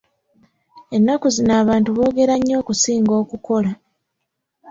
[0.95, 3.71] Ennaku zino abantu boogera nnyo okusinga okukola.